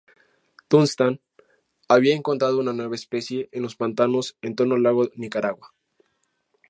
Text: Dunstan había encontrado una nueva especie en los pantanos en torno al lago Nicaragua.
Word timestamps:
Dunstan 0.67 1.21
había 1.87 2.15
encontrado 2.15 2.57
una 2.57 2.73
nueva 2.73 2.95
especie 2.95 3.49
en 3.51 3.61
los 3.61 3.75
pantanos 3.75 4.35
en 4.41 4.55
torno 4.55 4.73
al 4.73 4.81
lago 4.81 5.11
Nicaragua. 5.13 5.75